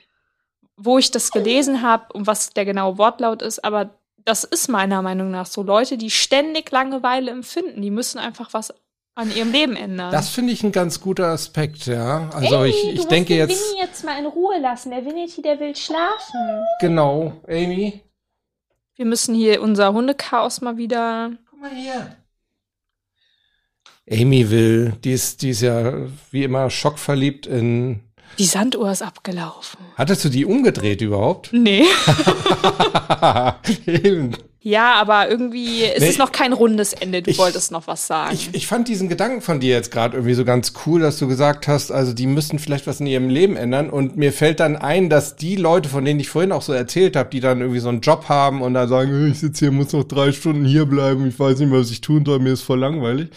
[0.77, 3.90] wo ich das gelesen habe und was der genaue Wortlaut ist, aber
[4.25, 5.62] das ist meiner Meinung nach so.
[5.64, 8.73] Leute, die ständig Langeweile empfinden, die müssen einfach was
[9.16, 10.12] an ihrem Leben ändern.
[10.12, 12.31] Das finde ich ein ganz guter Aspekt, ja.
[12.33, 14.90] Also ich, ich denke jetzt, Winnie jetzt mal in Ruhe lassen.
[14.92, 16.64] Der Winnie, der will schlafen.
[16.79, 18.05] genau, Amy.
[18.94, 21.33] Wir müssen hier unser Hundechaos mal wieder.
[21.51, 22.14] Guck mal hier.
[24.11, 25.92] Amy will, die ist, die ist ja
[26.31, 28.01] wie immer schockverliebt in.
[28.38, 29.81] Die Sanduhr ist abgelaufen.
[29.97, 31.51] Hattest du die umgedreht überhaupt?
[31.53, 31.85] Nee.
[33.87, 34.37] Eben.
[34.61, 37.23] Ja, aber irgendwie ist Nee, es noch kein rundes Ende.
[37.23, 38.35] Du ich- wolltest noch was sagen.
[38.35, 41.29] Ich, ich fand diesen Gedanken von dir jetzt gerade irgendwie so ganz cool, dass du
[41.29, 43.88] gesagt hast, also die müssen vielleicht was in ihrem Leben ändern.
[43.88, 47.14] Und mir fällt dann ein, dass die Leute, von denen ich vorhin auch so erzählt
[47.14, 49.73] habe, die dann irgendwie so einen Job haben und da sagen, "Äh, ich sitze hier,
[49.73, 52.53] muss noch drei Stunden hier bleiben, ich weiß nicht mehr, was ich tun soll, mir
[52.55, 53.29] ist voll langweilig.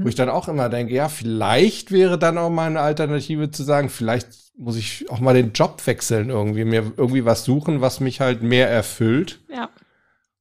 [0.00, 3.64] Wo ich dann auch immer denke, ja, vielleicht wäre dann auch mal eine Alternative zu
[3.64, 8.00] sagen, vielleicht muss ich auch mal den Job wechseln irgendwie, mir irgendwie was suchen, was
[8.00, 9.40] mich halt mehr erfüllt.
[9.54, 9.68] ja.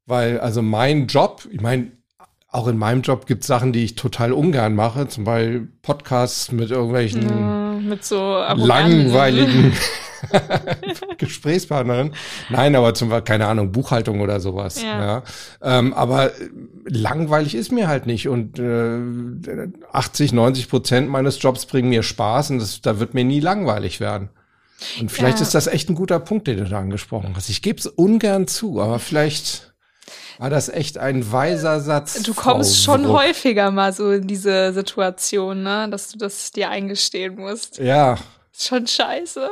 [0.09, 1.91] Weil, also mein Job, ich meine,
[2.47, 6.51] auch in meinem Job gibt es Sachen, die ich total ungern mache, zum Beispiel Podcasts
[6.51, 8.17] mit irgendwelchen Äh, mit so
[8.55, 9.71] langweiligen
[11.19, 12.13] Gesprächspartnerin.
[12.49, 14.81] Nein, aber zum keine Ahnung, Buchhaltung oder sowas.
[14.81, 14.99] Ja.
[14.99, 15.23] ja.
[15.61, 16.31] Ähm, aber
[16.85, 18.27] langweilig ist mir halt nicht.
[18.27, 23.23] Und äh, 80, 90 Prozent meines Jobs bringen mir Spaß und das, da wird mir
[23.23, 24.29] nie langweilig werden.
[24.99, 25.43] Und vielleicht ja.
[25.43, 27.49] ist das echt ein guter Punkt, den du da angesprochen hast.
[27.49, 29.68] Ich gebe es ungern zu, aber vielleicht
[30.39, 32.23] war das echt ein weiser Satz.
[32.23, 37.35] Du kommst schon häufiger mal so in diese Situation, ne, dass du das dir eingestehen
[37.35, 37.77] musst.
[37.77, 38.17] Ja.
[38.53, 39.49] Ist schon scheiße.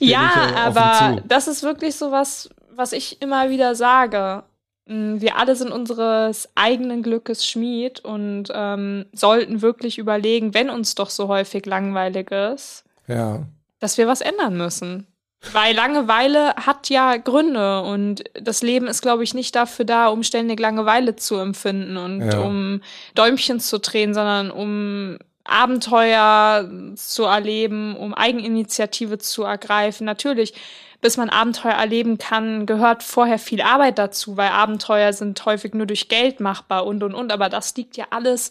[0.00, 0.08] Ja,
[0.48, 4.42] ja aber das ist wirklich so was, was ich immer wieder sage.
[4.86, 10.94] Mm, wir alle sind unseres eigenen Glückes Schmied und ähm, sollten wirklich überlegen, wenn uns
[10.94, 13.42] doch so häufig langweilig ist, ja.
[13.80, 15.06] dass wir was ändern müssen.
[15.52, 20.22] Weil Langeweile hat ja Gründe und das Leben ist, glaube ich, nicht dafür da, um
[20.22, 22.38] ständig Langeweile zu empfinden und ja.
[22.40, 22.80] um
[23.14, 30.06] Däumchen zu drehen, sondern um Abenteuer zu erleben, um Eigeninitiative zu ergreifen.
[30.06, 30.54] Natürlich,
[31.02, 35.86] bis man Abenteuer erleben kann, gehört vorher viel Arbeit dazu, weil Abenteuer sind häufig nur
[35.86, 37.30] durch Geld machbar und und und.
[37.30, 38.50] Aber das liegt ja alles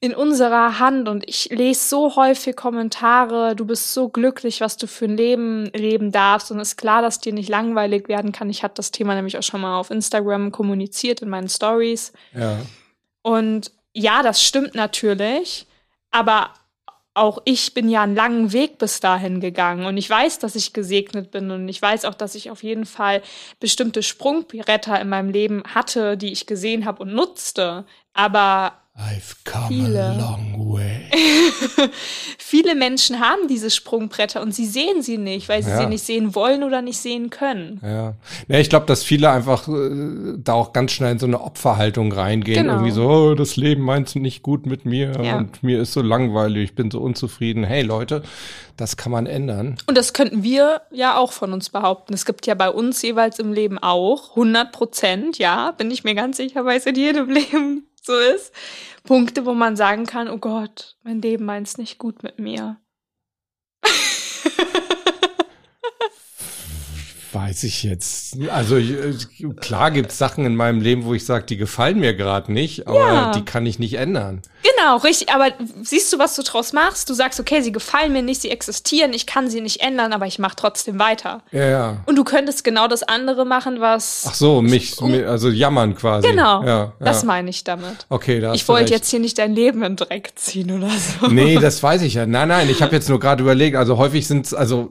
[0.00, 4.86] in unserer Hand und ich lese so häufig Kommentare, du bist so glücklich, was du
[4.86, 8.48] für ein Leben leben darfst und ist klar, dass dir nicht langweilig werden kann.
[8.48, 12.12] Ich hatte das Thema nämlich auch schon mal auf Instagram kommuniziert in meinen Stories.
[12.32, 12.58] Ja.
[13.22, 15.66] Und ja, das stimmt natürlich,
[16.12, 16.50] aber
[17.14, 20.72] auch ich bin ja einen langen Weg bis dahin gegangen und ich weiß, dass ich
[20.72, 23.22] gesegnet bin und ich weiß auch, dass ich auf jeden Fall
[23.58, 27.84] bestimmte Sprungbretter in meinem Leben hatte, die ich gesehen habe und nutzte.
[28.12, 30.02] Aber I've come viele.
[30.02, 31.08] a long way.
[32.38, 35.78] viele Menschen haben diese Sprungbretter und sie sehen sie nicht, weil sie ja.
[35.78, 37.80] sie nicht sehen wollen oder nicht sehen können.
[37.84, 38.14] Ja,
[38.48, 42.10] ja ich glaube, dass viele einfach äh, da auch ganz schnell in so eine Opferhaltung
[42.10, 42.64] reingehen.
[42.64, 42.74] Genau.
[42.74, 45.38] Irgendwie so, oh, das Leben meint nicht gut mit mir ja.
[45.38, 47.62] und mir ist so langweilig, ich bin so unzufrieden.
[47.62, 48.22] Hey Leute,
[48.76, 49.76] das kann man ändern.
[49.86, 52.14] Und das könnten wir ja auch von uns behaupten.
[52.14, 56.16] Es gibt ja bei uns jeweils im Leben auch 100 Prozent, ja, bin ich mir
[56.16, 58.52] ganz sicher, weil es in jedem Leben so ist.
[59.04, 62.80] Punkte, wo man sagen kann, oh Gott, mein Leben meint es nicht gut mit mir.
[67.38, 68.36] Weiß ich jetzt.
[68.50, 68.80] Also
[69.60, 72.88] klar gibt es Sachen in meinem Leben, wo ich sage, die gefallen mir gerade nicht,
[72.88, 73.30] aber ja.
[73.30, 74.42] die kann ich nicht ändern.
[74.64, 75.32] Genau, richtig.
[75.32, 77.08] Aber siehst du, was du draus machst?
[77.08, 80.26] Du sagst, okay, sie gefallen mir nicht, sie existieren, ich kann sie nicht ändern, aber
[80.26, 81.42] ich mache trotzdem weiter.
[81.52, 81.96] Ja, ja.
[82.06, 84.24] Und du könntest genau das andere machen, was.
[84.28, 86.26] Ach so, mich, um, also jammern quasi.
[86.26, 86.64] Genau.
[86.64, 88.06] Ja, das meine ich damit.
[88.08, 91.28] Okay, da Ich wollte jetzt hier nicht dein Leben in Dreck ziehen oder so.
[91.28, 92.26] Nee, das weiß ich ja.
[92.26, 94.90] Nein, nein, ich habe jetzt nur gerade überlegt, also häufig sind es, also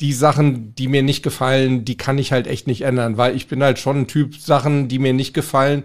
[0.00, 3.48] die Sachen, die mir nicht gefallen, die kann ich halt echt nicht ändern, weil ich
[3.48, 5.84] bin halt schon ein Typ Sachen, die mir nicht gefallen.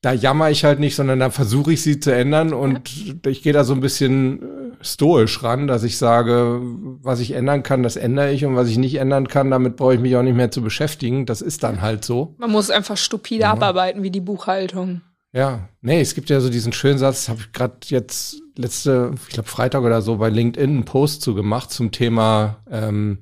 [0.00, 2.90] Da jammer ich halt nicht, sondern da versuche ich sie zu ändern und
[3.26, 4.46] ich gehe da so ein bisschen äh,
[4.80, 6.60] stoisch ran, dass ich sage,
[7.02, 9.94] was ich ändern kann, das ändere ich und was ich nicht ändern kann, damit brauche
[9.94, 11.26] ich mich auch nicht mehr zu beschäftigen.
[11.26, 12.34] Das ist dann halt so.
[12.38, 13.52] Man muss einfach stupide ja.
[13.52, 15.00] abarbeiten wie die Buchhaltung.
[15.32, 19.34] Ja, nee, es gibt ja so diesen schönen Satz, habe ich gerade jetzt letzte, ich
[19.34, 23.18] glaube Freitag oder so bei LinkedIn einen Post zu gemacht zum Thema ähm,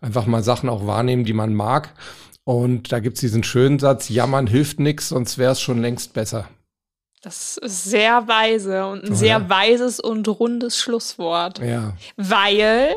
[0.00, 1.94] einfach mal Sachen auch wahrnehmen, die man mag.
[2.44, 6.48] Und da gibt's diesen schönen Satz, jammern hilft nix, sonst wäre es schon längst besser.
[7.22, 9.48] Das ist sehr weise und ein oh, sehr ja.
[9.48, 11.58] weises und rundes Schlusswort.
[11.58, 11.92] Ja.
[12.16, 12.94] Weil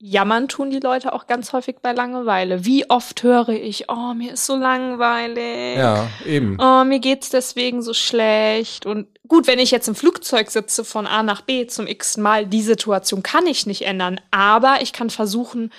[0.00, 2.64] Jammern tun die Leute auch ganz häufig bei Langeweile.
[2.64, 5.76] Wie oft höre ich, oh, mir ist so langweilig.
[5.76, 6.56] Ja, eben.
[6.60, 8.86] Oh, mir geht's deswegen so schlecht.
[8.86, 12.46] Und gut, wenn ich jetzt im Flugzeug sitze von A nach B zum x Mal,
[12.46, 14.20] die Situation kann ich nicht ändern.
[14.30, 15.72] Aber ich kann versuchen,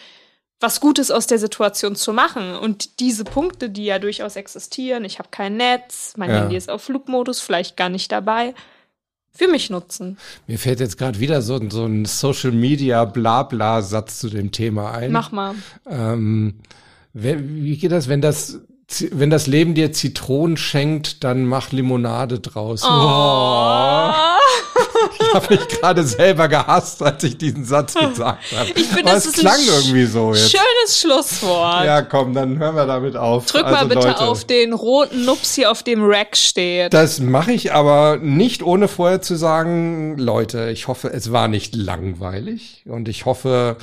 [0.60, 2.56] was Gutes aus der Situation zu machen.
[2.56, 6.42] Und diese Punkte, die ja durchaus existieren, ich habe kein Netz, mein ja.
[6.42, 8.54] Handy ist auf Flugmodus, vielleicht gar nicht dabei,
[9.40, 10.18] für mich nutzen.
[10.48, 14.92] Mir fällt jetzt gerade wieder so, so ein Social Media Blabla Satz zu dem Thema
[14.92, 15.12] ein.
[15.14, 15.56] Mach mal.
[15.90, 16.56] Ähm,
[17.14, 18.60] wie geht das, wenn das
[19.12, 22.84] wenn das Leben dir Zitronen schenkt, dann mach Limonade draus.
[22.84, 22.90] Oh.
[22.90, 24.12] oh.
[25.22, 28.70] Ich habe mich gerade selber gehasst, als ich diesen Satz gesagt habe.
[28.76, 30.50] Ich finde, das ist klang irgendwie so jetzt.
[30.90, 31.86] Schönes Schlusswort.
[31.86, 33.46] Ja, komm, dann hören wir damit auf.
[33.46, 36.94] Drück also, mal bitte Leute, auf den roten Nups hier auf dem Rack steht.
[36.94, 41.76] Das mache ich aber nicht ohne vorher zu sagen, Leute, ich hoffe, es war nicht
[41.76, 43.78] langweilig und ich hoffe,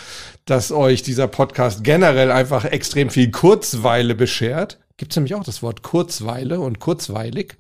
[0.45, 4.79] dass euch dieser Podcast generell einfach extrem viel Kurzweile beschert.
[4.97, 7.57] Gibt es nämlich auch das Wort Kurzweile und kurzweilig.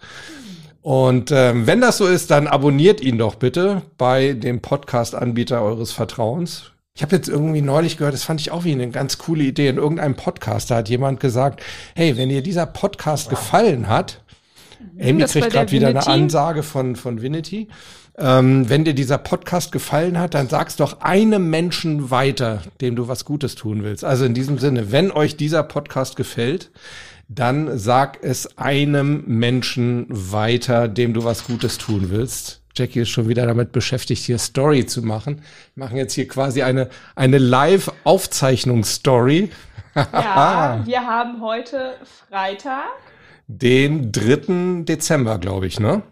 [0.80, 5.90] Und ähm, wenn das so ist, dann abonniert ihn doch bitte bei dem Podcast-Anbieter eures
[5.90, 6.70] Vertrauens.
[6.96, 9.68] Ich habe jetzt irgendwie neulich gehört, das fand ich auch wie eine ganz coole Idee.
[9.68, 11.62] In irgendeinem Podcast da hat jemand gesagt,
[11.94, 14.22] hey, wenn dir dieser Podcast gefallen hat,
[14.98, 16.06] Amy Das kriegt gerade wieder eine.
[16.06, 17.68] Ansage von, von Vinity.
[18.18, 23.08] Ähm, wenn dir dieser Podcast gefallen hat, dann sag's doch einem Menschen weiter, dem du
[23.08, 24.04] was Gutes tun willst.
[24.04, 26.70] Also in diesem Sinne, wenn euch dieser Podcast gefällt,
[27.28, 32.62] dann sag es einem Menschen weiter, dem du was Gutes tun willst.
[32.76, 35.42] Jackie ist schon wieder damit beschäftigt, hier Story zu machen.
[35.74, 39.50] Wir machen jetzt hier quasi eine, eine Live-Aufzeichnungsstory.
[39.94, 41.94] Ja, wir haben heute
[42.28, 42.84] Freitag
[43.46, 44.82] Den 3.
[44.84, 46.02] Dezember, glaube ich, ne?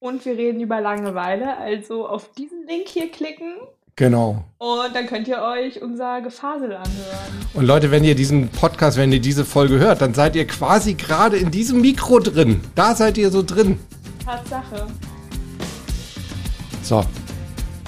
[0.00, 1.56] und wir reden über Langeweile.
[1.58, 3.54] Also auf diesen Link hier klicken
[3.96, 4.44] Genau.
[4.56, 7.46] und dann könnt ihr euch unser Gefasel anhören.
[7.52, 10.94] Und Leute, wenn ihr diesen Podcast, wenn ihr diese Folge hört, dann seid ihr quasi
[10.94, 12.62] gerade in diesem Mikro drin.
[12.74, 13.78] Da seid ihr so drin.
[14.24, 14.86] Tatsache.
[16.90, 17.04] So,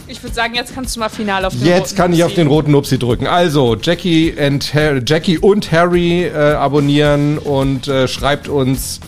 [0.06, 2.34] Ich würde sagen, jetzt kannst du mal final auf den jetzt roten kann ich auf
[2.34, 3.26] den roten Upsi drücken.
[3.26, 9.00] Also, Jackie, and Har Jackie und Harry äh, abonnieren und äh, schreibt uns,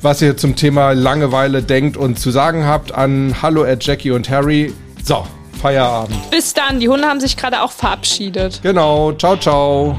[0.00, 4.30] was ihr zum Thema Langeweile denkt und zu sagen habt an hallo at Jackie und
[4.30, 4.72] Harry.
[5.02, 5.26] So,
[5.60, 6.30] Feierabend.
[6.30, 6.80] Bis dann.
[6.80, 8.60] Die Hunde haben sich gerade auch verabschiedet.
[8.62, 9.98] Genau, ciao, ciao.